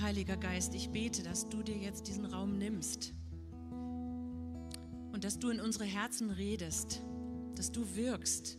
[0.00, 3.12] Heiliger Geist, ich bete, dass du dir jetzt diesen Raum nimmst
[5.12, 7.02] und dass du in unsere Herzen redest,
[7.54, 8.58] dass du wirkst.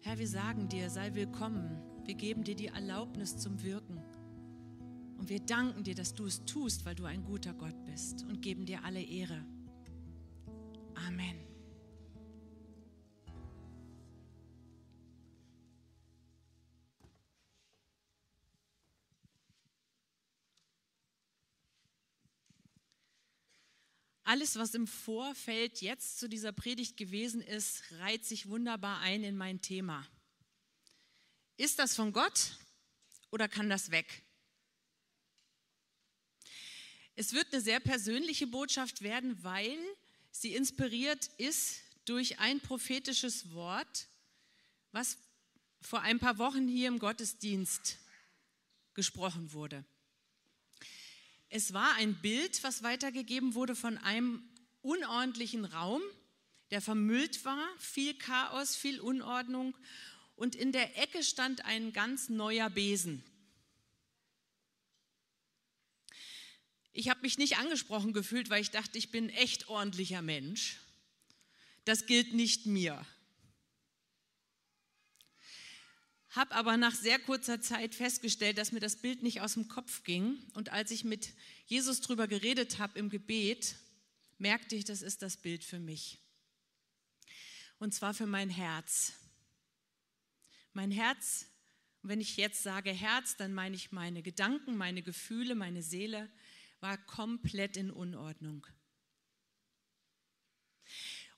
[0.00, 1.82] Herr, wir sagen dir, sei willkommen.
[2.04, 4.00] Wir geben dir die Erlaubnis zum Wirken.
[5.18, 8.40] Und wir danken dir, dass du es tust, weil du ein guter Gott bist und
[8.40, 9.44] geben dir alle Ehre.
[11.06, 11.45] Amen.
[24.26, 29.36] Alles, was im Vorfeld jetzt zu dieser Predigt gewesen ist, reiht sich wunderbar ein in
[29.36, 30.04] mein Thema.
[31.56, 32.58] Ist das von Gott
[33.30, 34.24] oder kann das weg?
[37.14, 39.78] Es wird eine sehr persönliche Botschaft werden, weil
[40.32, 44.08] sie inspiriert ist durch ein prophetisches Wort,
[44.90, 45.18] was
[45.80, 47.96] vor ein paar Wochen hier im Gottesdienst
[48.92, 49.84] gesprochen wurde.
[51.48, 54.42] Es war ein Bild, was weitergegeben wurde von einem
[54.82, 56.02] unordentlichen Raum,
[56.70, 59.76] der vermüllt war, viel Chaos, viel Unordnung
[60.34, 63.24] und in der Ecke stand ein ganz neuer Besen.
[66.92, 70.78] Ich habe mich nicht angesprochen gefühlt, weil ich dachte, ich bin ein echt ordentlicher Mensch.
[71.84, 73.04] Das gilt nicht mir.
[76.36, 80.04] Habe aber nach sehr kurzer Zeit festgestellt, dass mir das Bild nicht aus dem Kopf
[80.04, 80.38] ging.
[80.54, 81.32] Und als ich mit
[81.66, 83.76] Jesus darüber geredet habe im Gebet,
[84.38, 86.18] merkte ich, das ist das Bild für mich.
[87.78, 89.12] Und zwar für mein Herz.
[90.72, 91.46] Mein Herz,
[92.02, 96.30] wenn ich jetzt sage Herz, dann meine ich meine Gedanken, meine Gefühle, meine Seele,
[96.80, 98.66] war komplett in Unordnung.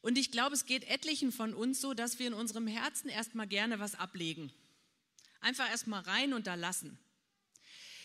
[0.01, 3.47] Und ich glaube, es geht etlichen von uns so, dass wir in unserem Herzen erstmal
[3.47, 4.53] gerne was ablegen.
[5.41, 6.98] Einfach erstmal rein und da lassen.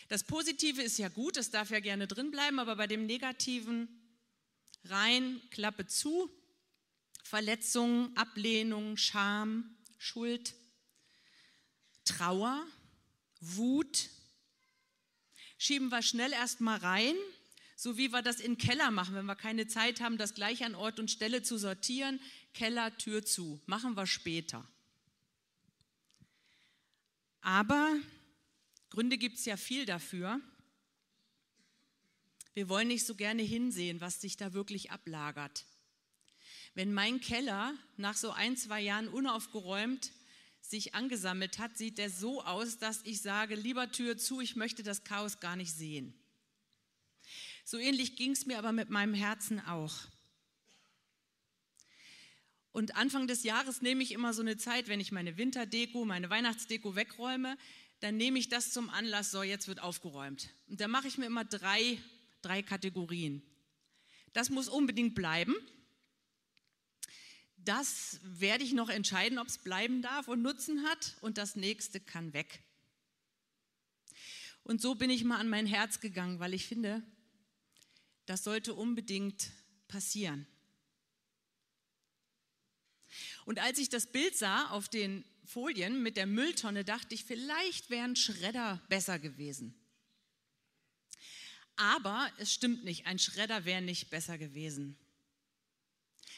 [0.08, 3.88] Das Positive ist ja gut, das darf ja gerne drin bleiben, aber bei dem Negativen
[4.84, 6.30] rein, Klappe zu,
[7.22, 10.54] Verletzungen, Ablehnung, Scham, Schuld,
[12.04, 12.66] Trauer,
[13.40, 14.10] Wut,
[15.56, 17.14] schieben wir schnell erstmal rein,
[17.76, 20.74] so wie wir das in Keller machen, wenn wir keine Zeit haben, das gleich an
[20.74, 22.20] Ort und Stelle zu sortieren.
[22.52, 24.68] Keller, Tür zu, machen wir später.
[27.44, 27.94] Aber
[28.88, 30.40] Gründe gibt es ja viel dafür.
[32.54, 35.66] Wir wollen nicht so gerne hinsehen, was sich da wirklich ablagert.
[36.72, 40.10] Wenn mein Keller nach so ein, zwei Jahren unaufgeräumt
[40.62, 44.82] sich angesammelt hat, sieht der so aus, dass ich sage, lieber Tür zu, ich möchte
[44.82, 46.14] das Chaos gar nicht sehen.
[47.66, 49.94] So ähnlich ging es mir aber mit meinem Herzen auch.
[52.74, 56.28] Und Anfang des Jahres nehme ich immer so eine Zeit, wenn ich meine Winterdeko, meine
[56.28, 57.56] Weihnachtsdeko wegräume,
[58.00, 60.48] dann nehme ich das zum Anlass, so jetzt wird aufgeräumt.
[60.66, 61.98] Und da mache ich mir immer drei,
[62.42, 63.44] drei Kategorien.
[64.32, 65.54] Das muss unbedingt bleiben.
[67.58, 71.16] Das werde ich noch entscheiden, ob es bleiben darf und Nutzen hat.
[71.20, 72.64] Und das nächste kann weg.
[74.64, 77.04] Und so bin ich mal an mein Herz gegangen, weil ich finde,
[78.26, 79.52] das sollte unbedingt
[79.86, 80.48] passieren.
[83.44, 87.90] Und als ich das Bild sah auf den Folien mit der Mülltonne, dachte ich, vielleicht
[87.90, 89.74] wäre ein Schredder besser gewesen.
[91.76, 94.96] Aber es stimmt nicht, ein Schredder wäre nicht besser gewesen.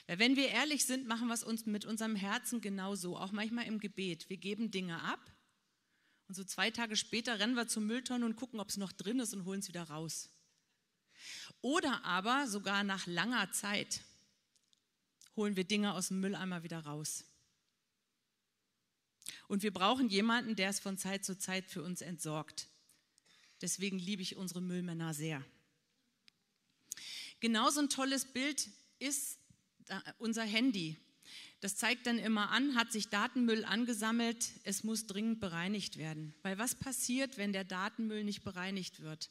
[0.07, 3.67] Weil wenn wir ehrlich sind, machen wir es uns mit unserem Herzen genauso, auch manchmal
[3.67, 4.29] im Gebet.
[4.31, 5.21] Wir geben Dinge ab
[6.29, 9.21] und so zwei Tage später rennen wir zur Mülltonne und gucken, ob es noch drin
[9.21, 10.31] ist und holen es wieder raus.
[11.61, 14.01] Oder aber sogar nach langer Zeit
[15.37, 17.25] holen wir Dinge aus dem Mülleimer wieder raus.
[19.49, 22.69] Und wir brauchen jemanden, der es von Zeit zu Zeit für uns entsorgt.
[23.61, 25.45] Deswegen liebe ich unsere Müllmänner sehr.
[27.41, 29.39] Genauso ein tolles Bild ist
[30.19, 30.97] unser Handy.
[31.61, 36.35] Das zeigt dann immer an, hat sich Datenmüll angesammelt, es muss dringend bereinigt werden.
[36.43, 39.31] Weil was passiert, wenn der Datenmüll nicht bereinigt wird?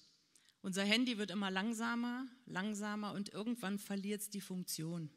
[0.61, 5.09] Unser Handy wird immer langsamer, langsamer und irgendwann verliert es die Funktion.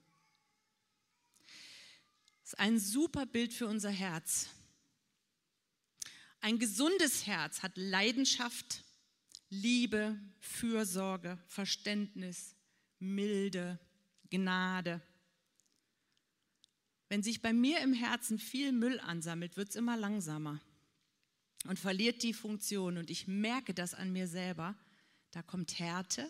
[2.49, 4.49] Das ist ein super Bild für unser Herz.
[6.41, 8.85] Ein gesundes Herz hat Leidenschaft,
[9.51, 12.57] Liebe, Fürsorge, Verständnis,
[13.01, 13.79] Milde,
[14.31, 15.03] Gnade.
[17.11, 20.59] Wenn sich bei mir im Herzen viel Müll ansammelt, wird es immer langsamer
[21.67, 22.97] und verliert die Funktion.
[22.97, 24.75] Und ich merke das an mir selber.
[25.33, 26.27] Da kommt Härte.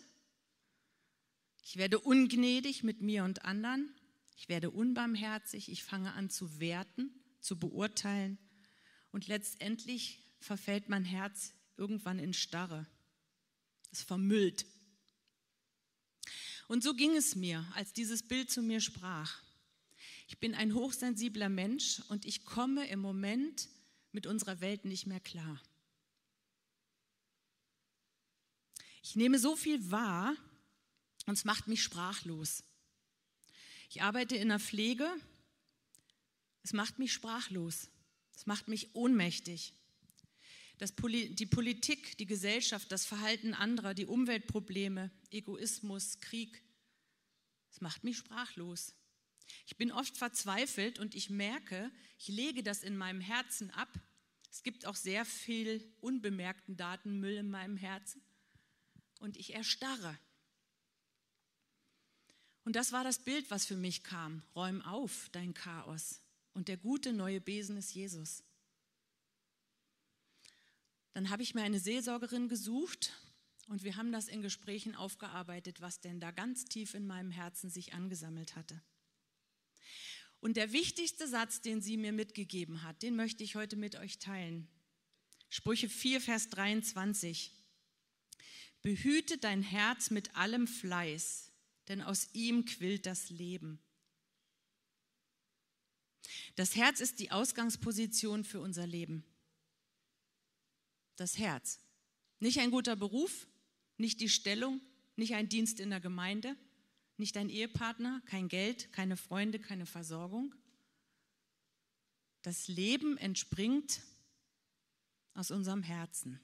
[1.62, 3.94] Ich werde ungnädig mit mir und anderen.
[4.38, 8.38] Ich werde unbarmherzig, ich fange an zu werten, zu beurteilen
[9.11, 12.87] und letztendlich verfällt mein Herz irgendwann in Starre.
[13.90, 14.64] Es vermüllt.
[16.69, 19.43] Und so ging es mir, als dieses Bild zu mir sprach.
[20.29, 23.69] Ich bin ein hochsensibler Mensch und ich komme im Moment
[24.12, 25.61] mit unserer Welt nicht mehr klar.
[29.02, 30.37] Ich nehme so viel wahr
[31.26, 32.62] und es macht mich sprachlos.
[33.90, 35.11] Ich arbeite in der Pflege,
[36.62, 37.88] es macht mich sprachlos,
[38.37, 39.73] es macht mich ohnmächtig.
[40.76, 46.62] Das Poli die Politik, die Gesellschaft, das Verhalten anderer, die Umweltprobleme, Egoismus, Krieg,
[47.70, 48.94] es macht mich sprachlos.
[49.67, 53.88] Ich bin oft verzweifelt und ich merke, ich lege das in meinem Herzen ab.
[54.50, 58.20] Es gibt auch sehr viel unbemerkten Datenmüll in meinem Herzen
[59.20, 60.19] und ich erstarre.
[62.69, 64.43] Und das war das Bild, was für mich kam.
[64.55, 66.20] Räum auf dein Chaos.
[66.53, 68.43] Und der gute neue Besen ist Jesus.
[71.15, 73.15] Dann habe ich mir eine Seelsorgerin gesucht
[73.69, 77.70] und wir haben das in Gesprächen aufgearbeitet, was denn da ganz tief in meinem Herzen
[77.70, 78.79] sich angesammelt hatte.
[80.41, 84.19] Und der wichtigste Satz, den sie mir mitgegeben hat, den möchte ich heute mit euch
[84.19, 84.69] teilen.
[85.49, 87.50] Sprüche 4, Vers 23.
[88.82, 91.47] Behüte dein Herz mit allem Fleiß,
[91.88, 93.81] denn aus ihm quillt das Leben.
[96.56, 99.25] Das Herz ist die Ausgangsposition für unser Leben.
[101.17, 101.81] Das Herz.
[102.40, 103.46] Nicht ein guter Beruf,
[103.96, 104.81] nicht die Stellung,
[105.17, 106.56] nicht ein Dienst in der Gemeinde,
[107.17, 110.55] nicht ein Ehepartner, kein Geld, keine Freunde, keine Versorgung.
[112.43, 114.00] Das Leben entspringt
[115.34, 116.41] aus unserem Herzen.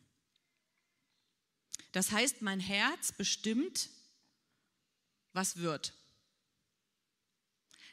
[1.93, 3.88] Das heißt, mein Herz bestimmt,
[5.34, 5.92] was wird.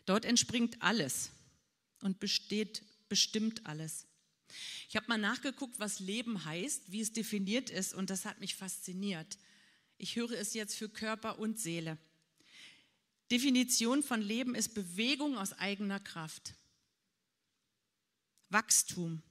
[0.06, 1.32] Dort entspringt alles
[2.00, 4.08] und besteht, bestimmt alles.
[4.88, 8.56] Ich habe mal nachgeguckt, was Leben heißt, wie es definiert ist, und das hat mich
[8.56, 9.38] fasziniert.
[9.98, 11.98] Ich höre es jetzt für Körper und Seele.
[13.30, 16.54] Definition von Leben ist Bewegung aus eigener Kraft,
[18.50, 19.22] Wachstum,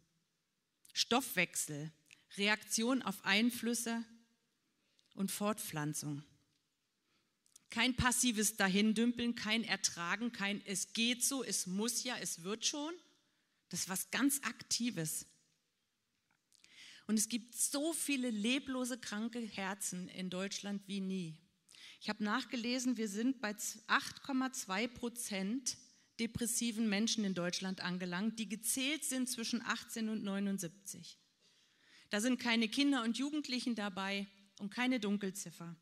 [0.92, 1.90] Stoffwechsel,
[2.36, 4.04] Reaktion auf Einflüsse,
[5.14, 6.22] und Fortpflanzung.
[7.70, 12.92] Kein passives Dahindümpeln, kein Ertragen, kein es geht so, es muss ja, es wird schon.
[13.68, 15.26] Das ist was ganz Aktives.
[17.06, 21.38] Und es gibt so viele leblose, kranke Herzen in Deutschland wie nie.
[22.00, 25.76] Ich habe nachgelesen, wir sind bei 8,2 Prozent
[26.18, 31.18] depressiven Menschen in Deutschland angelangt, die gezählt sind zwischen 18 und 79.
[32.10, 34.26] Da sind keine Kinder und Jugendlichen dabei,
[34.60, 35.74] und keine Dunkelziffer.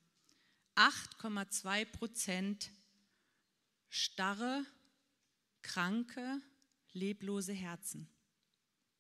[0.78, 2.70] 8,2 Prozent
[3.88, 4.64] starre,
[5.62, 6.40] kranke,
[6.92, 8.08] leblose Herzen.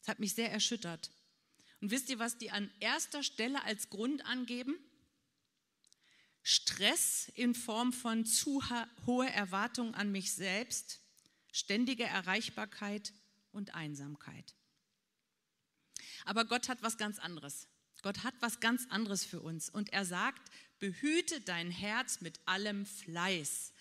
[0.00, 1.12] Das hat mich sehr erschüttert.
[1.80, 4.76] Und wisst ihr, was die an erster Stelle als Grund angeben?
[6.42, 8.60] Stress in Form von zu
[9.06, 11.00] hohe Erwartungen an mich selbst,
[11.52, 13.12] ständige Erreichbarkeit
[13.52, 14.56] und Einsamkeit.
[16.24, 17.68] Aber Gott hat was ganz anderes.
[18.02, 19.68] Gott hat was ganz anderes für uns.
[19.68, 23.72] Und er sagt, behüte dein Herz mit allem Fleiß.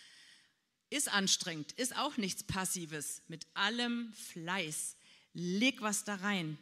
[0.89, 3.21] Ist anstrengend, ist auch nichts Passives.
[3.27, 4.95] Mit allem Fleiß.
[5.33, 6.57] Leg was da rein.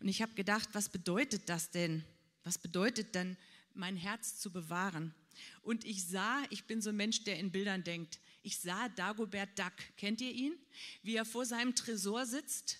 [0.00, 2.04] Und ich habe gedacht, was bedeutet das denn?
[2.44, 3.36] Was bedeutet denn,
[3.74, 5.14] mein Herz zu bewahren?
[5.62, 8.18] Und ich sah, ich bin so ein Mensch, der in Bildern denkt.
[8.42, 10.54] Ich sah Dagobert Duck, kennt ihr ihn?
[11.02, 12.78] Wie er vor seinem Tresor sitzt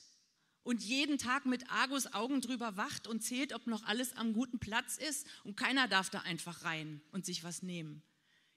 [0.63, 4.59] und jeden Tag mit Argus Augen drüber wacht und zählt, ob noch alles am guten
[4.59, 8.03] Platz ist und keiner darf da einfach rein und sich was nehmen.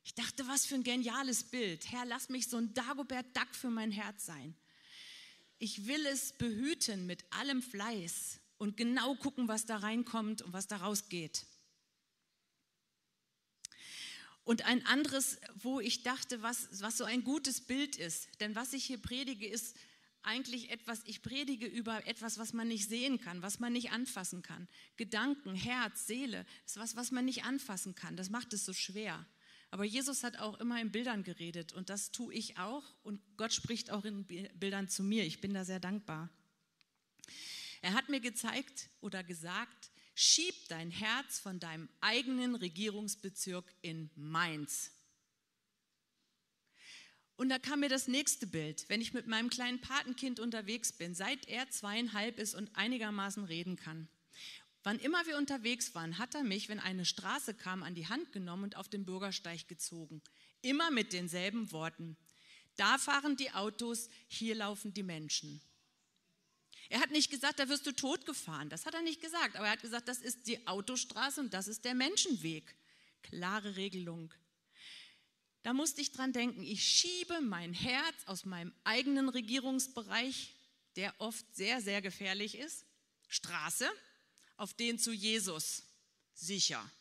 [0.03, 1.89] Ich dachte, was für ein geniales Bild.
[1.91, 4.53] Herr, lass mich so ein Dagobert Duck für mein Herz sein.
[5.59, 10.67] Ich will es behüten mit allem Fleiß und genau gucken, was da reinkommt und was
[10.67, 11.45] da rausgeht.
[14.43, 18.73] Und ein anderes, wo ich dachte, was, was so ein gutes Bild ist, denn was
[18.73, 19.77] ich hier predige, ist
[20.23, 24.41] eigentlich etwas, ich predige über etwas, was man nicht sehen kann, was man nicht anfassen
[24.41, 24.67] kann.
[24.97, 28.15] Gedanken, Herz, Seele, ist was, was man nicht anfassen kann.
[28.15, 29.25] Das macht es so schwer.
[29.71, 33.53] Aber Jesus hat auch immer in Bildern geredet und das tue ich auch und Gott
[33.53, 35.25] spricht auch in Bildern zu mir.
[35.25, 36.29] Ich bin da sehr dankbar.
[37.81, 44.91] Er hat mir gezeigt oder gesagt, schieb dein Herz von deinem eigenen Regierungsbezirk in Mainz.
[47.35, 51.15] Und da kam mir das nächste Bild, wenn ich mit meinem kleinen Patenkind unterwegs bin,
[51.15, 54.07] seit er zweieinhalb ist und einigermaßen reden kann.
[54.83, 58.33] Wann immer wir unterwegs waren, hat er mich, wenn eine Straße kam, an die Hand
[58.33, 60.21] genommen und auf den Bürgersteig gezogen.
[60.61, 62.17] Immer mit denselben Worten.
[62.75, 65.61] Da fahren die Autos, hier laufen die Menschen.
[66.89, 68.69] Er hat nicht gesagt, da wirst du totgefahren.
[68.69, 69.55] Das hat er nicht gesagt.
[69.55, 72.75] Aber er hat gesagt, das ist die Autostraße und das ist der Menschenweg.
[73.21, 74.33] Klare Regelung.
[75.63, 80.53] Da musste ich dran denken, ich schiebe mein Herz aus meinem eigenen Regierungsbereich,
[80.97, 82.85] der oft sehr, sehr gefährlich ist,
[83.29, 83.89] Straße,
[84.57, 85.83] auf den zu Jesus.
[86.33, 86.91] Sicher.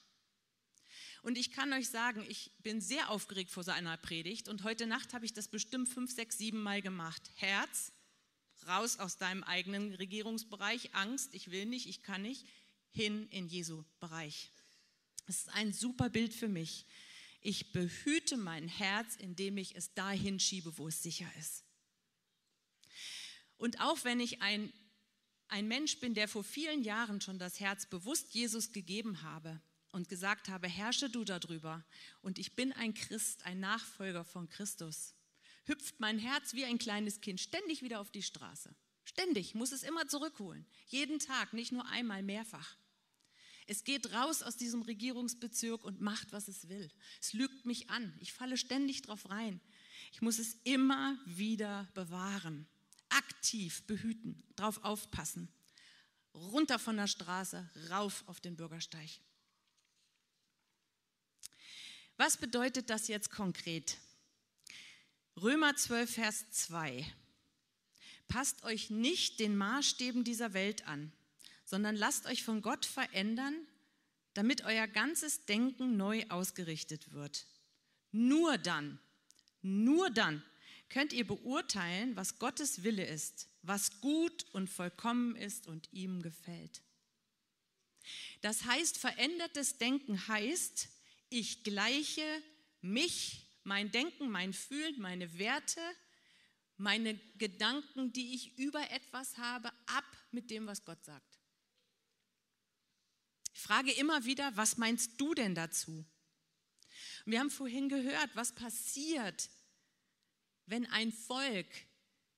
[1.23, 4.87] Und ich kann euch sagen, ich bin sehr aufgeregt vor so einer Predigt und heute
[4.87, 7.23] Nacht habe ich das bestimmt fünf, sechs, sieben Mal gemacht.
[7.37, 7.92] Herz,
[8.66, 12.47] raus aus deinem eigenen Regierungsbereich, Angst, ich will nicht, ich kann nicht,
[12.90, 14.50] hin in Jesu Bereich.
[15.26, 16.87] Das ist ein super Bild für mich.
[17.43, 21.65] Ich behüte mein Herz, indem ich es dahin schiebe, wo es sicher ist.
[23.59, 24.73] Und auch wenn ich ein,
[25.49, 29.61] ein Mensch bin, der vor vielen Jahren schon das Herz bewusst Jesus gegeben habe,
[29.93, 31.85] und gesagt habe, herrsche du darüber
[32.23, 35.15] und ich bin ein Christ, ein Nachfolger von Christus,
[35.67, 38.75] hüpft mein Herz wie ein kleines Kind ständig wieder auf die Straße.
[39.05, 40.67] Ständig, muss es immer zurückholen.
[40.87, 42.77] Jeden Tag, nicht nur einmal, mehrfach.
[43.73, 46.91] Es geht raus aus diesem Regierungsbezirk und macht, was es will.
[47.23, 48.12] Es lügt mich an.
[48.21, 49.62] Ich falle ständig drauf rein.
[50.12, 52.67] Ich muss es immer wieder bewahren,
[53.09, 55.49] aktiv behüten, drauf aufpassen.
[56.35, 59.09] Runter von der Straße, rauf auf den Bürgersteig.
[62.19, 63.97] Was bedeutet das jetzt konkret?
[65.35, 67.11] Römer 12, Vers 2.
[68.29, 71.11] Passt euch nicht den Maßstäben dieser Welt an,
[71.73, 73.55] sondern lasst euch von Gott verändern,
[74.35, 77.47] damit euer ganzes Denken neu ausgerichtet wird.
[78.11, 78.99] Nur dann,
[79.62, 80.43] nur dann
[80.91, 86.83] könnt ihr beurteilen, was Gottes Wille ist, was gut und vollkommen ist und ihm gefällt.
[88.43, 90.91] Das heißt, verändertes Denken heißt,
[91.31, 92.43] ich gleiche
[92.83, 95.81] mich, mein Denken, mein Fühlen, meine Werte,
[96.76, 101.32] meine Gedanken, die ich über etwas habe, ab mit dem, was Gott sagt.
[103.52, 106.04] Ich frage immer wieder, was meinst du denn dazu?
[107.25, 109.49] wir haben vorhin gehört, was passiert,
[110.66, 111.68] wenn ein Volk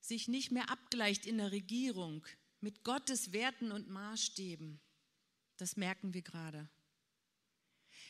[0.00, 2.26] sich nicht mehr abgleicht in der Regierung
[2.60, 4.80] mit Gottes Werten und Maßstäben.
[5.56, 6.68] Das merken wir gerade.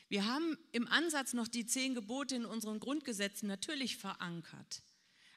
[0.08, 4.82] Wir haben im Ansatz noch die zehn Gebote in unseren Grundgesetzen natürlich verankert.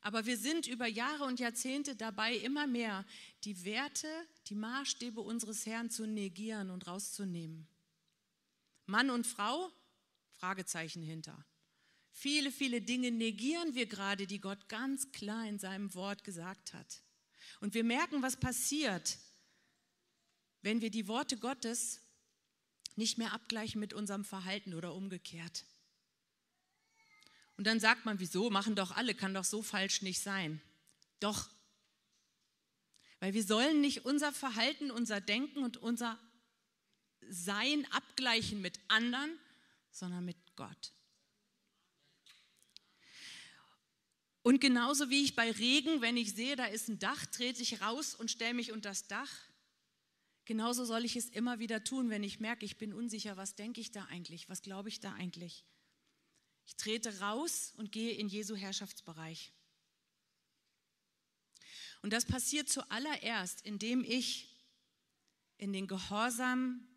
[0.08, 3.06] Aber wir sind über Jahre und Jahrzehnte dabei, immer mehr
[3.44, 4.08] die Werte,
[4.48, 7.68] die Maßstäbe unseres Herrn zu negieren und rauszunehmen.
[8.86, 9.70] Mann und Frau?
[10.32, 11.46] Fragezeichen hinter.
[12.14, 17.04] Viele, viele Dinge negieren wir gerade, die Gott ganz klar in seinem Wort gesagt hat.
[17.60, 19.18] Und wir merken, was passiert,
[20.62, 22.00] wenn wir die Worte Gottes
[22.96, 25.66] nicht mehr abgleichen mit unserem Verhalten oder umgekehrt.
[27.58, 28.50] Und dann sagt man, wieso?
[28.50, 30.62] Machen doch alle, kann doch so falsch nicht sein.
[31.20, 31.50] Doch.
[33.20, 36.20] Weil wir sollen nicht unser Verhalten, unser Denken und unser
[37.30, 39.38] Sein abgleichen mit anderen,
[39.92, 40.94] sondern mit Gott.
[44.44, 47.82] Und genauso wie ich bei Regen, wenn ich sehe, da ist ein Dach, trete ich
[47.82, 49.30] raus und stelle mich unter das Dach
[50.48, 53.82] Genauso soll ich es immer wieder tun, wenn ich merke, ich bin unsicher, was denke
[53.82, 55.66] ich da eigentlich, was glaube ich da eigentlich.
[56.67, 59.51] Ich trete raus und gehe in Jesu Herrschaftsbereich.
[62.03, 64.55] Und das passiert zuallererst, indem ich
[65.57, 66.88] in den Gehorsam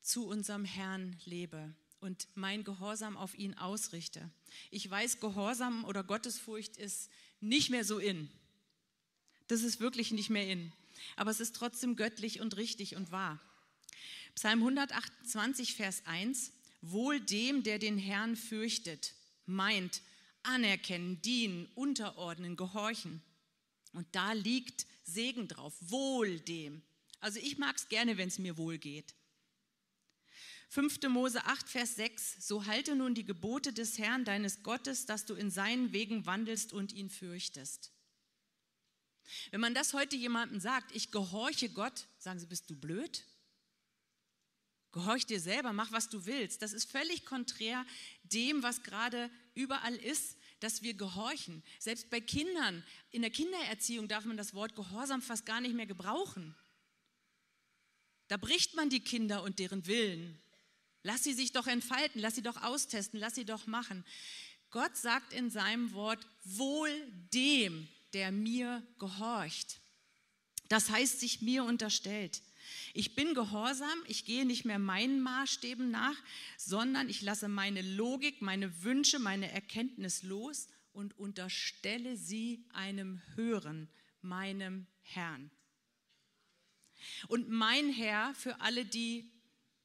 [0.00, 4.30] zu unserem Herrn lebe und mein Gehorsam auf ihn ausrichte.
[4.70, 7.10] Ich weiß, Gehorsam oder Gottesfurcht ist
[7.40, 8.30] nicht mehr so in.
[9.48, 10.72] Das ist wirklich nicht mehr in
[11.14, 13.40] aber es ist trotzdem göttlich und richtig und wahr.
[14.34, 16.52] Psalm 128, Vers 1,
[16.90, 19.14] Wohl dem, der den Herrn fürchtet,
[19.44, 20.02] meint,
[20.42, 23.22] anerkennen, dienen, unterordnen, gehorchen.
[23.92, 26.82] Und da liegt Segen drauf, wohl dem.
[27.20, 29.14] Also ich mag es gerne, wenn es mir wohl geht.
[30.68, 31.00] 5.
[31.08, 35.34] Mose 8, Vers 6, so halte nun die Gebote des Herrn deines Gottes, dass du
[35.34, 37.92] in seinen Wegen wandelst und ihn fürchtest.
[39.50, 43.24] Wenn man das heute jemandem sagt, ich gehorche Gott, sagen sie, bist du blöd?
[44.92, 46.62] Gehorch dir selber, mach, was du willst.
[46.62, 47.84] Das ist völlig konträr
[48.22, 51.62] dem, was gerade überall ist, dass wir gehorchen.
[51.78, 55.86] Selbst bei Kindern, in der Kindererziehung darf man das Wort Gehorsam fast gar nicht mehr
[55.86, 56.54] gebrauchen.
[58.28, 60.38] Da bricht man die Kinder und deren Willen.
[61.02, 64.04] Lass sie sich doch entfalten, lass sie doch austesten, lass sie doch machen.
[64.70, 66.90] Gott sagt in seinem Wort, wohl
[67.32, 69.78] dem, der mir gehorcht.
[70.68, 72.42] Das heißt, sich mir unterstellt.
[72.94, 76.16] Ich bin gehorsam, ich gehe nicht mehr meinen Maßstäben nach,
[76.56, 83.88] sondern ich lasse meine Logik, meine Wünsche, meine Erkenntnis los und unterstelle sie einem Hören,
[84.22, 85.50] meinem Herrn.
[87.28, 89.30] Und mein Herr, für alle, die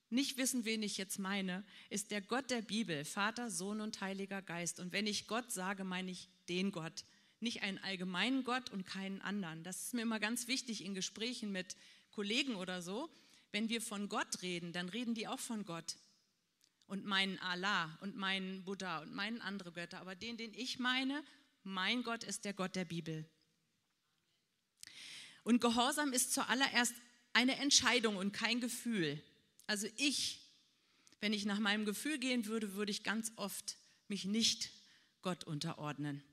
[0.10, 4.42] nicht wissen, wen ich jetzt meine, ist der Gott der Bibel, Vater, Sohn und Heiliger
[4.42, 4.80] Geist.
[4.80, 7.06] Und wenn ich Gott sage, meine ich den Gott,
[7.40, 9.64] nicht einen allgemeinen Gott und keinen anderen.
[9.64, 11.76] Das ist mir immer ganz wichtig in Gesprächen mit
[12.12, 13.10] Kollegen oder so.
[13.52, 15.98] Wenn wir von Gott reden, dann reden die auch von Gott
[16.88, 20.00] und meinen Allah und meinen Buddha und meinen andere Götter.
[20.00, 21.24] Aber den, den ich meine,
[21.64, 23.26] mein Gott ist der Gott der Bibel.
[25.44, 26.94] Und Gehorsam ist zuallererst
[27.34, 29.22] eine Entscheidung und kein Gefühl.
[29.68, 30.42] Also ich,
[31.20, 33.78] wenn ich nach meinem Gefühl gehen würde, würde ich ganz oft
[34.08, 34.72] mich nicht
[35.22, 36.24] Gott unterordnen.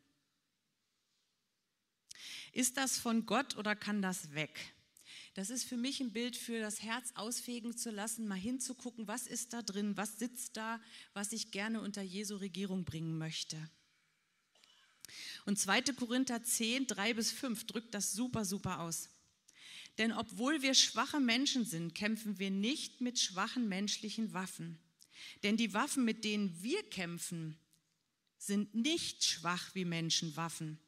[2.53, 4.75] Ist das von Gott oder kann das weg?
[5.39, 9.29] Das ist für mich ein Bild für das Herz ausfegen zu lassen, mal hinzugucken, was
[9.29, 10.81] ist da drin, was sitzt da,
[11.13, 13.57] was ich gerne unter Jesu Regierung bringen möchte.
[15.47, 15.83] Und 2.
[15.97, 19.11] Korinther 10, 3 bis 5 drückt das super, super aus.
[19.99, 24.81] Denn obwohl wir schwache Menschen sind, kämpfen wir nicht mit schwachen menschlichen Waffen.
[25.45, 27.57] Denn die Waffen, mit denen wir kämpfen,
[28.39, 30.81] sind nicht schwach wie Menschenwaffen,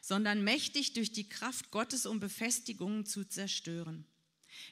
[0.00, 4.04] sondern mächtig durch die Kraft Gottes, um Befestigungen zu zerstören.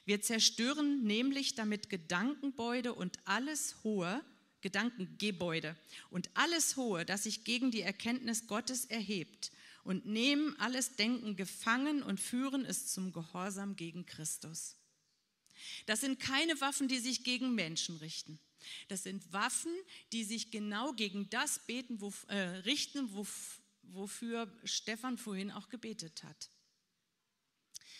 [0.05, 4.23] Wir zerstören nämlich damit Gedankengebäude und alles Hohe,
[4.61, 5.75] Gedankengebäude
[6.09, 9.51] und alles Hohe, das sich gegen die Erkenntnis Gottes erhebt
[9.83, 14.75] und nehmen alles Denken gefangen und führen es zum Gehorsam gegen Christus.
[15.85, 18.39] Das sind keine Waffen, die sich gegen Menschen richten.
[18.89, 19.71] Das sind Waffen,
[20.11, 23.25] die sich genau gegen das beten, wo, äh, richten, wo,
[23.93, 26.49] wofür Stefan vorhin auch gebetet hat.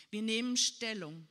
[0.10, 1.28] Wir nehmen Stellung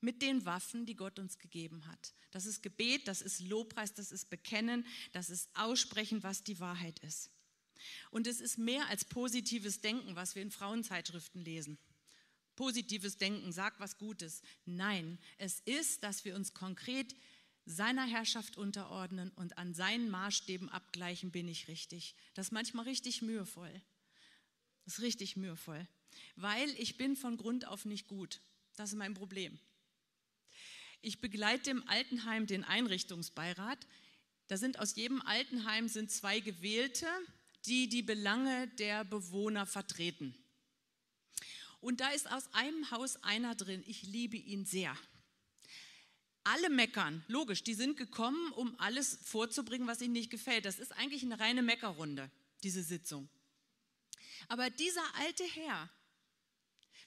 [0.00, 2.14] mit den Waffen, die Gott uns gegeben hat.
[2.30, 6.98] Das ist Gebet, das ist Lobpreis, das ist Bekennen, das ist Aussprechen, was die Wahrheit
[7.00, 7.30] ist.
[8.10, 11.78] Und es ist mehr als positives Denken, was wir in Frauenzeitschriften lesen.
[12.56, 14.42] Positives Denken, sag was Gutes.
[14.64, 17.14] Nein, es ist, dass wir uns konkret
[17.64, 22.14] seiner Herrschaft unterordnen und an seinen Maßstäben abgleichen, bin ich richtig.
[22.34, 23.82] Das ist manchmal richtig mühevoll.
[24.90, 25.86] Das ist richtig mühevoll,
[26.34, 28.40] weil ich bin von Grund auf nicht gut.
[28.74, 29.56] Das ist mein Problem.
[31.00, 33.78] Ich begleite im Altenheim den Einrichtungsbeirat.
[34.48, 37.06] Da sind aus jedem Altenheim sind zwei Gewählte,
[37.66, 40.34] die die Belange der Bewohner vertreten.
[41.78, 44.96] Und da ist aus einem Haus einer drin, ich liebe ihn sehr.
[46.42, 50.64] Alle meckern, logisch, die sind gekommen, um alles vorzubringen, was ihnen nicht gefällt.
[50.64, 52.28] Das ist eigentlich eine reine Meckerrunde,
[52.64, 53.28] diese Sitzung.
[54.48, 55.90] Aber dieser alte Herr,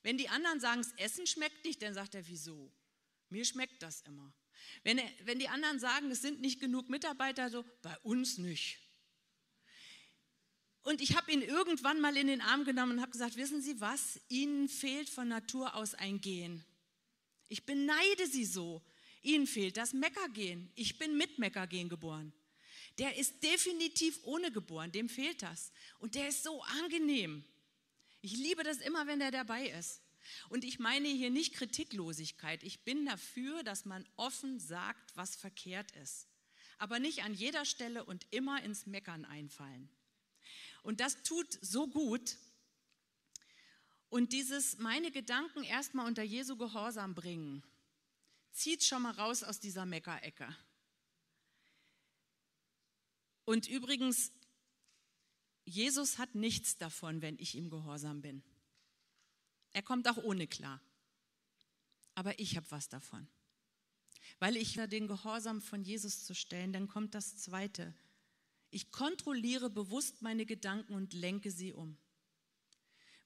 [0.02, 2.72] wenn die anderen sagen, das Essen schmeckt nicht, dann sagt er, wieso?
[3.30, 4.34] Mir schmeckt das immer.
[4.84, 8.80] Wenn, er, wenn die anderen sagen, es sind nicht genug Mitarbeiter, so, bei uns nicht.
[10.84, 13.80] Und ich habe ihn irgendwann mal in den Arm genommen und habe gesagt, wissen Sie
[13.80, 16.64] was, Ihnen fehlt von Natur aus ein Gehen.
[17.48, 18.84] Ich beneide Sie so.
[19.22, 20.70] Ihnen fehlt das Meckergehen.
[20.76, 22.34] Ich bin mit Meckergehen geboren.
[23.00, 25.72] Der ist definitiv ohne geboren, dem fehlt das.
[26.00, 27.44] Und der ist so angenehm.
[28.22, 30.02] Ich liebe das immer, wenn der dabei ist.
[30.50, 32.64] Und ich meine hier nicht Kritiklosigkeit.
[32.64, 36.28] Ich bin dafür, dass man offen sagt, was verkehrt ist.
[36.78, 39.90] Aber nicht an jeder Stelle und immer ins Meckern einfallen.
[40.82, 42.38] Und das tut so gut.
[44.10, 47.64] Und dieses meine Gedanken erstmal unter Jesu Gehorsam bringen,
[48.52, 50.56] zieht schon mal raus aus dieser Meckerecke.
[53.46, 54.32] Und übrigens,
[55.66, 58.44] Jesus hat nichts davon, wenn ich ihm gehorsam bin.
[59.72, 60.82] Er kommt auch ohne klar.
[62.16, 63.28] Aber ich habe was davon.
[64.40, 67.94] Weil ich den Gehorsam von Jesus zu stellen, dann kommt das Zweite.
[68.70, 71.98] Ich kontrolliere bewusst meine Gedanken und lenke sie um.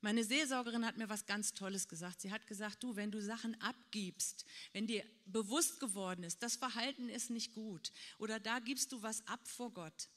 [0.01, 2.21] Meine Seelsorgerin hat mir was ganz Tolles gesagt.
[2.21, 7.09] Sie hat gesagt, du, wenn du Sachen abgibst, wenn dir bewusst geworden ist, das Verhalten
[7.09, 10.09] ist nicht gut oder da gibst du was ab vor Gott,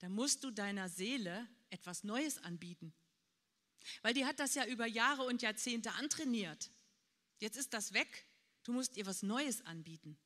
[0.00, 2.92] dann musst du deiner Seele etwas Neues anbieten.
[4.02, 6.70] Weil die hat das ja über Jahre und Jahrzehnte antrainiert.
[7.38, 8.26] Jetzt ist das weg.
[8.64, 10.18] Du musst ihr was Neues anbieten.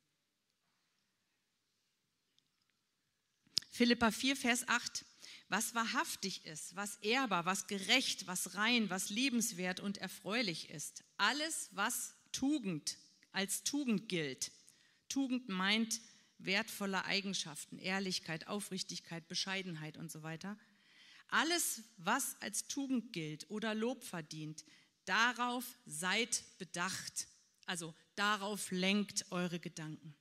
[3.70, 5.04] Philippa 4, Vers 8.
[5.48, 11.04] Was wahrhaftig ist, was ehrbar, was gerecht, was rein, was liebenswert und erfreulich ist.
[11.16, 12.98] Alles, was Tugend
[13.32, 14.52] als Tugend gilt.
[15.08, 16.00] Tugend meint
[16.38, 20.58] wertvolle Eigenschaften, Ehrlichkeit, Aufrichtigkeit, Bescheidenheit und so weiter.
[21.28, 24.64] Alles, was als Tugend gilt oder Lob verdient,
[25.04, 27.28] darauf seid bedacht.
[27.66, 30.14] Also darauf lenkt eure Gedanken.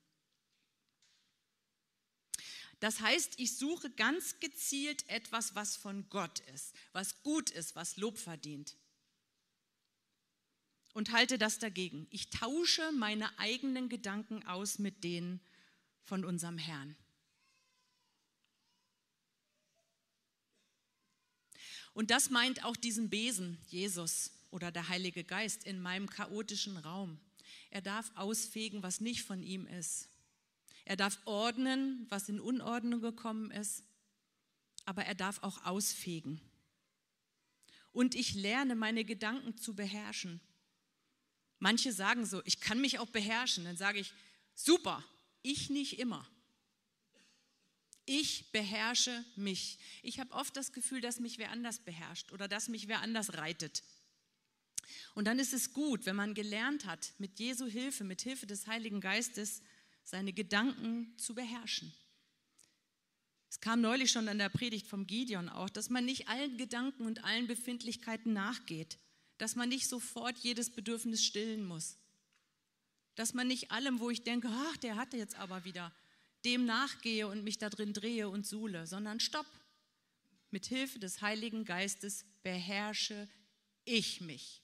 [2.83, 7.95] Das heißt, ich suche ganz gezielt etwas, was von Gott ist, was gut ist, was
[7.95, 8.75] Lob verdient.
[10.91, 12.07] Und halte das dagegen.
[12.09, 15.39] Ich tausche meine eigenen Gedanken aus mit denen
[16.03, 16.97] von unserem Herrn.
[21.93, 27.17] Und das meint auch diesen Besen, Jesus oder der Heilige Geist in meinem chaotischen Raum.
[27.69, 30.09] Er darf ausfegen, was nicht von ihm ist.
[30.85, 33.83] Er darf ordnen, was in Unordnung gekommen ist.
[34.85, 36.41] Aber er darf auch ausfegen.
[37.91, 40.41] Und ich lerne, meine Gedanken zu beherrschen.
[41.59, 43.63] Manche sagen so, ich kann mich auch beherrschen.
[43.63, 44.13] Dann sage ich,
[44.55, 45.03] super,
[45.41, 46.27] ich nicht immer.
[48.05, 49.79] Ich beherrsche mich.
[50.01, 53.35] Ich habe oft das Gefühl, dass mich wer anders beherrscht oder dass mich wer anders
[53.35, 53.83] reitet.
[55.15, 58.67] Und dann ist es gut, wenn man gelernt hat, mit Jesu Hilfe, mit Hilfe des
[58.67, 59.61] Heiligen Geistes,
[60.03, 61.93] seine Gedanken zu beherrschen.
[63.49, 67.05] Es kam neulich schon an der Predigt vom Gideon auch, dass man nicht allen Gedanken
[67.05, 68.97] und allen Befindlichkeiten nachgeht,
[69.37, 71.97] dass man nicht sofort jedes Bedürfnis stillen muss,
[73.13, 75.93] dass man nicht allem, wo ich denke, ach, der hatte jetzt aber wieder,
[76.45, 79.45] dem nachgehe und mich da drin drehe und suhle, sondern stopp.
[80.49, 83.29] Mit Hilfe des Heiligen Geistes beherrsche
[83.85, 84.62] ich mich.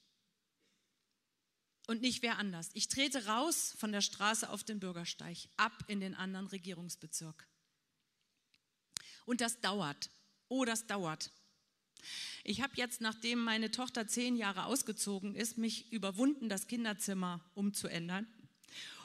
[1.90, 2.70] Und nicht wer anders.
[2.76, 7.48] Ich trete raus von der Straße auf den Bürgersteig, ab in den anderen Regierungsbezirk.
[9.26, 10.12] Und das dauert.
[10.50, 11.32] Oh, das dauert.
[12.44, 18.28] Ich habe jetzt, nachdem meine Tochter zehn Jahre ausgezogen ist, mich überwunden, das Kinderzimmer umzuändern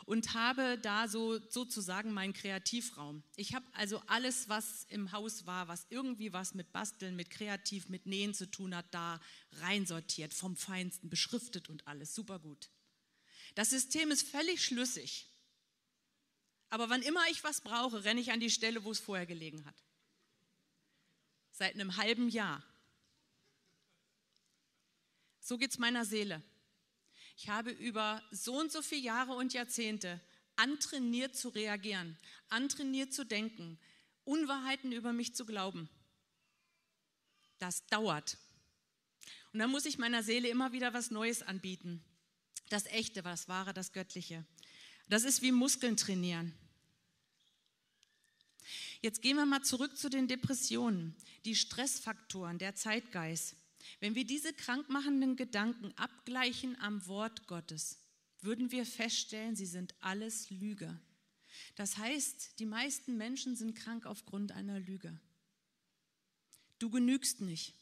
[0.04, 3.22] und habe da so sozusagen meinen Kreativraum.
[3.36, 7.88] Ich habe also alles, was im Haus war, was irgendwie was mit Basteln, mit Kreativ,
[7.88, 9.20] mit Nähen zu tun hat, da
[9.52, 12.68] reinsortiert, vom Feinsten, beschriftet und alles, super gut.
[13.54, 15.26] Das System ist völlig schlüssig.
[16.70, 19.64] Aber wann immer ich was brauche, renne ich an die Stelle, wo es vorher gelegen
[19.64, 19.76] hat.
[21.52, 22.64] Seit einem halben Jahr.
[25.40, 26.42] So geht es meiner Seele.
[27.36, 30.20] Ich habe über so und so viele Jahre und Jahrzehnte
[30.56, 32.16] antrainiert zu reagieren,
[32.48, 33.78] antrainiert zu denken,
[34.24, 35.88] Unwahrheiten über mich zu glauben.
[37.58, 38.36] Das dauert.
[39.52, 42.04] Und dann muss ich meiner Seele immer wieder was Neues anbieten.
[42.68, 44.44] Das Echte, das Wahre, das Göttliche.
[45.08, 46.54] Das ist wie Muskeln trainieren.
[49.02, 53.54] Jetzt gehen wir mal zurück zu den Depressionen, die Stressfaktoren, der Zeitgeist.
[54.00, 57.98] Wenn wir diese krankmachenden Gedanken abgleichen am Wort Gottes,
[58.40, 60.98] würden wir feststellen, sie sind alles Lüge.
[61.76, 65.18] Das heißt, die meisten Menschen sind krank aufgrund einer Lüge.
[66.78, 67.74] Du genügst nicht.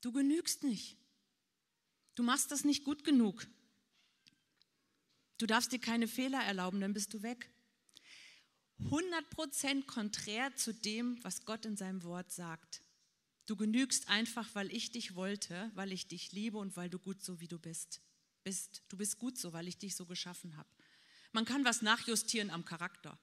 [0.00, 0.96] Du genügst nicht.
[2.14, 3.46] Du machst das nicht gut genug.
[5.42, 7.50] Du darfst dir keine Fehler erlauben, dann bist du weg.
[8.78, 12.80] 100% konträr zu dem, was Gott in seinem Wort sagt.
[13.46, 17.24] Du genügst einfach, weil ich dich wollte, weil ich dich liebe und weil du gut
[17.24, 18.00] so wie du bist.
[18.44, 18.84] bist.
[18.88, 20.68] Du bist gut so, weil ich dich so geschaffen habe.
[21.32, 23.18] Man kann was nachjustieren am Charakter.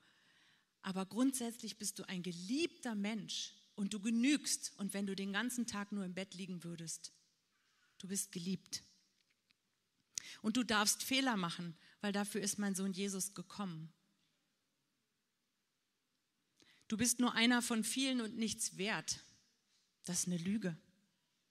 [0.81, 4.73] Aber grundsätzlich bist du ein geliebter Mensch und du genügst.
[4.75, 7.13] Und wenn du den ganzen Tag nur im Bett liegen würdest,
[7.99, 8.83] du bist geliebt.
[10.41, 13.91] Und du darfst Fehler machen, weil dafür ist mein Sohn Jesus gekommen.
[16.87, 19.19] Du bist nur einer von vielen und nichts wert.
[20.05, 20.75] Das ist eine Lüge.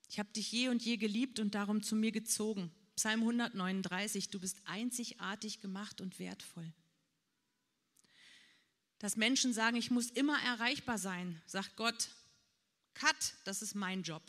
[0.09, 2.71] Ich habe dich je und je geliebt und darum zu mir gezogen.
[2.95, 6.73] Psalm 139, du bist einzigartig gemacht und wertvoll.
[8.97, 12.09] Dass Menschen sagen, ich muss immer erreichbar sein, sagt Gott,
[12.95, 14.23] cut, das ist mein Job.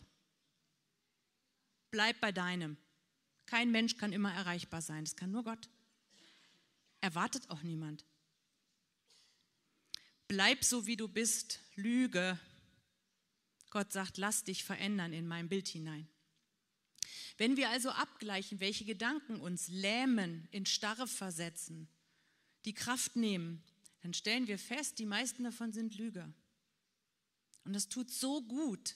[1.89, 2.77] Bleib bei deinem.
[3.51, 5.67] Kein Mensch kann immer erreichbar sein, das kann nur Gott.
[7.01, 8.05] Erwartet auch niemand.
[10.29, 12.39] Bleib so, wie du bist, lüge,
[13.69, 16.07] Gott sagt, lass dich verändern in mein Bild hinein.
[17.35, 21.89] Wenn wir also abgleichen, welche Gedanken uns lähmen, in Starre versetzen,
[22.63, 23.61] die Kraft nehmen,
[23.99, 26.33] dann stellen wir fest, die meisten davon sind Lüge.
[27.65, 28.95] Und es tut so gut,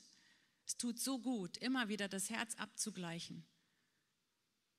[0.65, 3.45] es tut so gut, immer wieder das Herz abzugleichen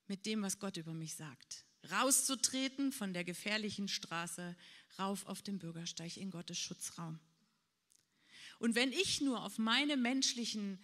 [0.08, 1.64] mit dem, was Gott über mich sagt.
[1.90, 4.56] Rauszutreten von der gefährlichen Straße
[4.98, 7.18] rauf auf den Bürgersteig in Gottes Schutzraum.
[8.58, 10.78] Und wenn ich nur auf meine menschlichen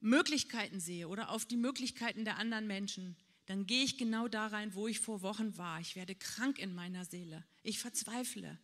[0.00, 4.74] Möglichkeiten sehe oder auf die Möglichkeiten der anderen Menschen, dann gehe ich genau da rein,
[4.74, 5.80] wo ich vor Wochen war.
[5.80, 7.44] Ich werde krank in meiner Seele.
[7.62, 8.58] Ich verzweifle.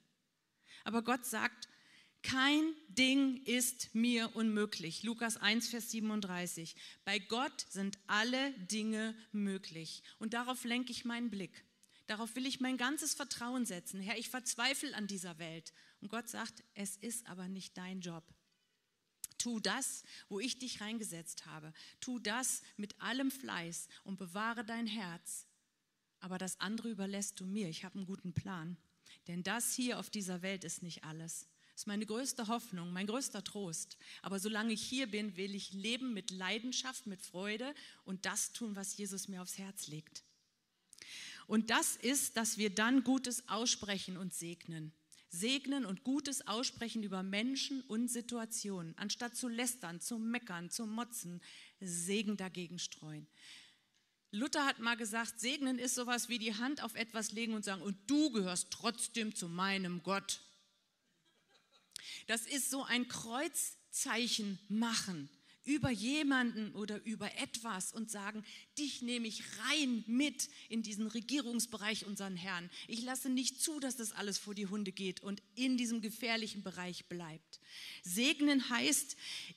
[0.85, 1.69] Aber Gott sagt,
[2.29, 5.03] kein Ding ist mir unmöglich.
[5.03, 6.77] Lukas 1, Vers 37.
[7.07, 10.03] Bei Gott sind alle Dinge möglich.
[10.19, 11.65] Und darauf lenke ich meinen Blick.
[12.07, 14.03] Darauf will ich mein ganzes Vertrauen setzen.
[14.03, 15.73] Herr, ich verzweifle an dieser Welt.
[16.03, 18.25] Und Gott sagt, es ist aber nicht dein Job.
[19.39, 21.73] Tu das, wo ich dich reingesetzt habe.
[22.01, 25.47] Tu das mit allem Fleiß und bewahre dein Herz.
[26.21, 27.71] Aber das andere überlässt du mir.
[27.71, 28.77] Ich habe einen guten Plan.
[29.29, 31.47] Denn das hier auf dieser Welt ist nicht alles.
[31.79, 33.99] Das ist meine größte Hoffnung, mein größter Trost.
[34.23, 37.73] Aber solange ich hier bin, will ich leben mit Leidenschaft, mit Freude
[38.05, 40.25] und das tun, was Jesus mir aufs Herz legt.
[41.47, 44.93] Und das ist, dass wir dann Gutes aussprechen und segnen.
[45.29, 51.41] Segnen und Gutes aussprechen über Menschen und Situationen, anstatt zu lästern, zu meckern, zu motzen,
[51.79, 53.29] Segen dagegen streuen.
[54.33, 57.83] Luther hat mal gesagt, segnen ist sowas wie die Hand auf etwas legen und sagen,
[57.83, 60.41] und du gehörst trotzdem zu meinem Gott.
[62.27, 65.29] Das ist so ein Kreuzzeichen machen
[65.69, 68.43] über jemanden oder über etwas und sagen,
[68.79, 72.71] dich nehme ich rein mit in diesen Regierungsbereich unseren Herrn.
[72.87, 76.63] Ich lasse nicht zu, dass das alles vor die Hunde geht und in diesem gefährlichen
[76.63, 77.61] Bereich bleibt.
[78.03, 79.17] Segnen heißt,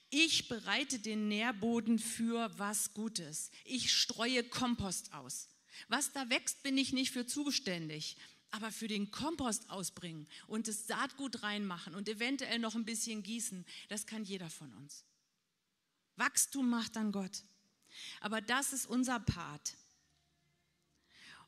[0.10, 3.50] ich bereite den Nährboden für was Gutes.
[3.64, 5.48] Ich streue Kompost aus.
[5.88, 8.18] Was da wächst, bin ich nicht für zuständig.
[8.52, 13.66] Aber für den Kompost ausbringen und das Saatgut reinmachen und eventuell noch ein bisschen gießen,
[13.88, 15.06] das kann jeder von uns.
[16.18, 17.44] Wachstum macht dann Gott.
[18.20, 19.76] Aber das ist unser Part.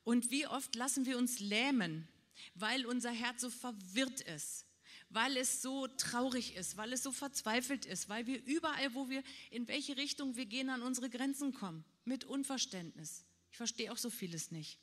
[0.04, 2.08] Und wie oft lassen wir uns lähmen,
[2.56, 4.66] weil unser Herz so verwirrt ist,
[5.10, 9.24] weil es so traurig ist, weil es so verzweifelt ist, weil wir überall, wo wir,
[9.52, 13.24] in welche Richtung wir gehen, an unsere Grenzen kommen, mit Unverständnis.
[13.52, 14.80] Ich verstehe auch so vieles nicht.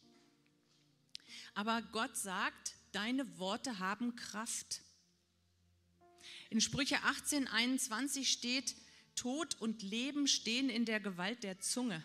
[1.54, 4.82] Aber Gott sagt, deine Worte haben Kraft.
[6.50, 8.74] In Sprüche 18, 21 steht,
[9.14, 12.04] Tod und Leben stehen in der Gewalt der Zunge.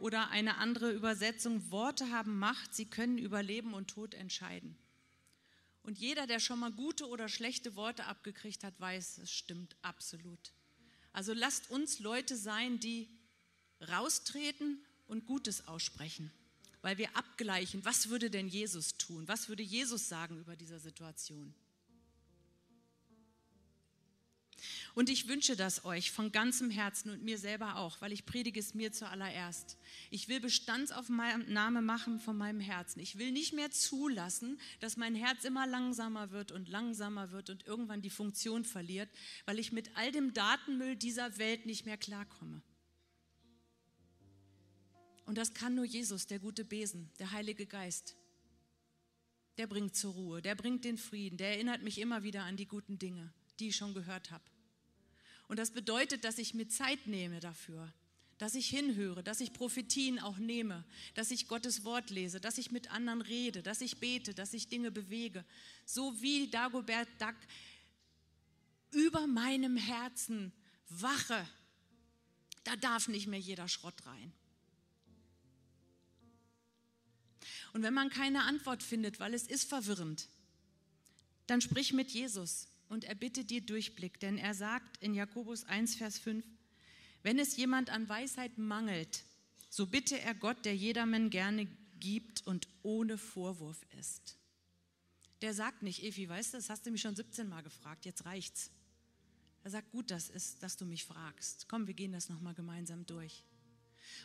[0.00, 4.76] Oder eine andere Übersetzung, Worte haben Macht, sie können über Leben und Tod entscheiden.
[5.82, 10.52] Und jeder, der schon mal gute oder schlechte Worte abgekriegt hat, weiß, es stimmt absolut.
[11.12, 13.08] Also lasst uns Leute sein, die
[13.80, 16.30] raustreten und Gutes aussprechen,
[16.88, 21.52] weil wir abgleichen, was würde denn Jesus tun, was würde Jesus sagen über diese Situation.
[24.94, 28.58] Und ich wünsche das euch von ganzem Herzen und mir selber auch, weil ich predige
[28.58, 29.76] es mir zuallererst.
[30.10, 33.00] Ich will Bestandsaufnahme machen von meinem Herzen.
[33.00, 37.66] Ich will nicht mehr zulassen, dass mein Herz immer langsamer wird und langsamer wird und
[37.66, 39.10] irgendwann die Funktion verliert,
[39.44, 42.62] weil ich mit all dem Datenmüll dieser Welt nicht mehr klarkomme.
[45.28, 48.16] Und das kann nur Jesus, der gute Besen, der Heilige Geist.
[49.58, 52.64] Der bringt zur Ruhe, der bringt den Frieden, der erinnert mich immer wieder an die
[52.64, 54.42] guten Dinge, die ich schon gehört habe.
[55.46, 57.92] Und das bedeutet, dass ich mir Zeit nehme dafür,
[58.38, 62.70] dass ich hinhöre, dass ich Prophetien auch nehme, dass ich Gottes Wort lese, dass ich
[62.70, 65.44] mit anderen rede, dass ich bete, dass ich Dinge bewege.
[65.84, 67.36] So wie Dagobert Duck
[68.92, 70.54] über meinem Herzen
[70.88, 71.46] wache.
[72.64, 74.32] Da darf nicht mehr jeder Schrott rein.
[77.78, 80.26] Und wenn man keine Antwort findet, weil es ist verwirrend,
[81.46, 85.94] dann sprich mit Jesus und er bittet dir Durchblick, denn er sagt in Jakobus 1,
[85.94, 86.44] Vers 5,
[87.22, 89.22] wenn es jemand an Weisheit mangelt,
[89.70, 91.68] so bitte er Gott, der jedermann gerne
[92.00, 94.36] gibt und ohne Vorwurf ist.
[95.40, 98.24] Der sagt nicht, Evi, weißt du, das hast du mich schon 17 Mal gefragt, jetzt
[98.24, 98.72] reicht's.
[99.62, 101.68] Er sagt, gut, das ist, dass du mich fragst.
[101.68, 103.44] Komm, wir gehen das nochmal gemeinsam durch.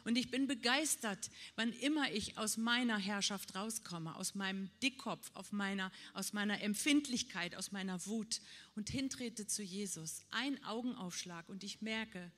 [0.04, 5.92] Und ich bin begeistert, wann immer ich aus meiner Herrschaft rauskomme, aus meinem Dickkopf, meiner,
[6.14, 8.42] aus meiner Empfindlichkeit, aus meiner Wut
[8.76, 10.26] und hintrete zu Jesus.
[10.32, 12.32] Ein Augenaufschlag und ich merke,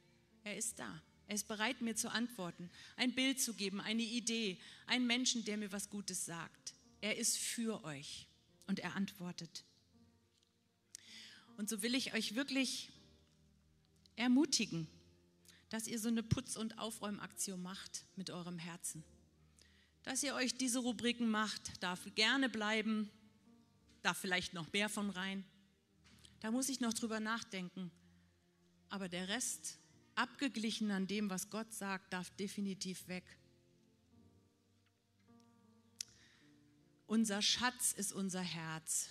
[0.43, 1.01] er ist da.
[1.27, 5.57] Er ist bereit, mir zu antworten, ein Bild zu geben, eine Idee, einen Menschen, der
[5.57, 6.75] mir was Gutes sagt.
[7.01, 8.27] Er ist für euch
[8.67, 9.63] und er antwortet.
[11.57, 12.91] Und so will ich euch wirklich
[14.15, 14.87] ermutigen,
[15.69, 19.03] dass ihr so eine Putz- und Aufräumaktion macht mit eurem Herzen.
[20.03, 23.09] Dass ihr euch diese Rubriken macht, darf gerne bleiben,
[24.03, 25.43] darf vielleicht noch mehr von rein.
[26.41, 27.91] Da muss ich noch drüber nachdenken.
[28.89, 29.79] Aber der Rest,
[30.13, 33.23] abgeglichen an dem, was Gott sagt, darf definitiv weg.
[37.07, 39.09] Unser Schatz ist unser Herz.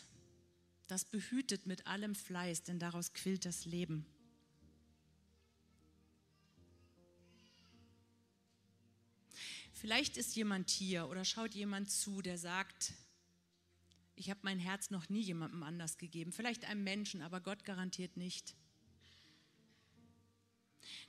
[0.86, 4.06] Das behütet mit allem Fleiß, denn daraus quillt das Leben.
[9.84, 12.94] Vielleicht ist jemand hier oder schaut jemand zu, der sagt,
[14.14, 18.16] ich habe mein Herz noch nie jemandem anders gegeben, vielleicht einem Menschen, aber Gott garantiert
[18.16, 18.56] nicht.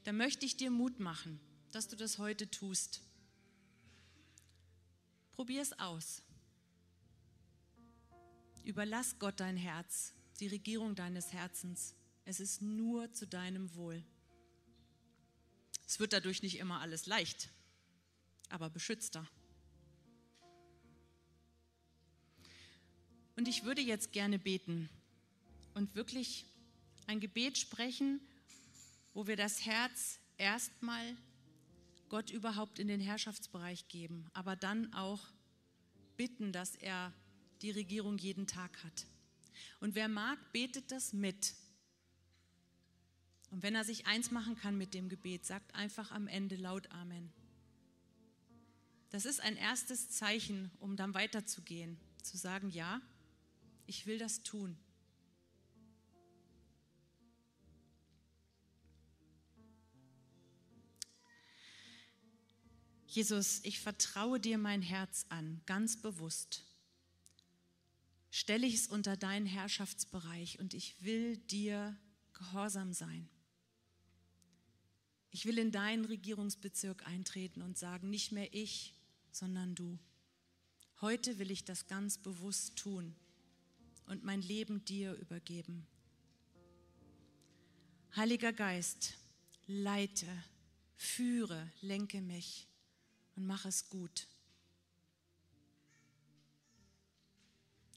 [0.04, 1.40] Da möchte ich dir Mut machen,
[1.72, 3.00] dass du das heute tust.
[5.32, 6.22] Probier es aus.
[8.66, 10.12] Überlass Gott dein Herz,
[10.42, 11.96] die Regierung deines Herzens.
[12.26, 14.04] Es ist nur zu deinem Wohl.
[15.88, 17.50] Es wird dadurch nicht immer alles leicht
[18.56, 19.28] aber beschützter.
[23.36, 24.90] Und ich würde jetzt gerne beten
[25.74, 26.46] und wirklich
[27.06, 28.22] ein Gebet sprechen,
[29.14, 31.18] wo wir das Herz erstmal
[32.08, 35.28] Gott überhaupt in den Herrschaftsbereich geben, aber dann auch
[36.16, 37.14] bitten, dass er
[37.62, 39.06] die Regierung jeden Tag hat.
[39.82, 41.56] Und wer mag, betet das mit.
[43.52, 46.90] Und wenn er sich eins machen kann mit dem Gebet, sagt einfach am Ende laut
[46.92, 47.34] Amen.
[49.10, 53.02] Das ist ein erstes Zeichen, um dann weiterzugehen, zu sagen, ja,
[53.86, 54.78] ich will das tun.
[63.16, 66.66] Jesus, ich vertraue dir mein Herz an, ganz bewusst.
[68.30, 71.96] Stelle ich es unter deinen Herrschaftsbereich und ich will dir
[72.34, 73.30] gehorsam sein.
[75.32, 78.95] Ich will in deinen Regierungsbezirk eintreten und sagen, nicht mehr ich,
[79.36, 80.00] sondern du.
[81.02, 83.14] Heute will ich das ganz bewusst tun
[84.08, 85.86] und mein Leben dir übergeben.
[88.16, 89.18] Heiliger Geist,
[89.68, 90.28] leite,
[90.96, 92.70] führe, lenke mich
[93.36, 94.26] und mach es gut.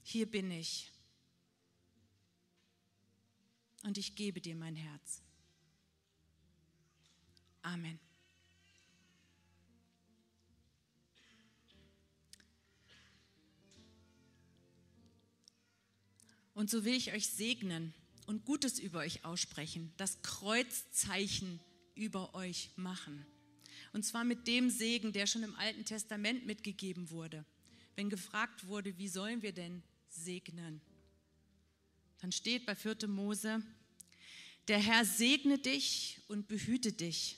[0.03, 0.91] Hier bin ich
[3.83, 5.21] und ich gebe dir mein Herz.
[7.61, 8.08] Amen.
[16.59, 17.93] Und so will ich euch segnen
[18.25, 21.61] und Gutes über euch aussprechen, das Kreuzzeichen
[21.95, 23.25] über euch machen.
[23.93, 27.45] Und zwar mit dem Segen, der schon im Alten Testament mitgegeben wurde.
[27.95, 30.81] Wenn gefragt wurde, wie sollen wir denn segnen?
[32.17, 33.07] Dann steht bei 4.
[33.07, 33.63] Mose,
[34.67, 37.37] der Herr segne dich und behüte dich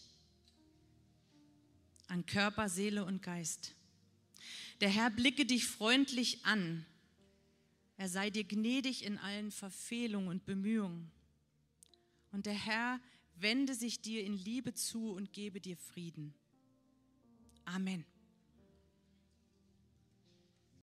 [2.08, 3.76] an Körper, Seele und Geist.
[4.80, 6.88] Der Herr blicke dich freundlich an.
[8.02, 11.12] Er sei dir gnädig in allen Verfehlungen und Bemühungen.
[12.32, 13.00] Und der Herr
[13.36, 16.34] wende sich dir in Liebe zu und gebe dir Frieden.
[17.64, 18.04] Amen.